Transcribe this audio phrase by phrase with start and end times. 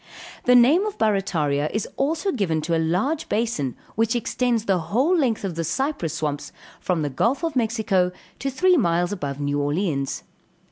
[0.45, 5.15] The name of Barrataria is also given to a large basin which extends the whole
[5.15, 9.61] length of the cypress swamps, from the Gulf of Mexico to three miles above New
[9.61, 10.23] Orleans.